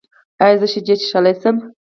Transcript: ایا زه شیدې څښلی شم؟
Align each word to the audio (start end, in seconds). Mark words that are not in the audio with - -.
ایا 0.43 0.55
زه 0.59 0.67
شیدې 0.71 0.95
څښلی 1.01 1.33
شم؟ 1.41 1.55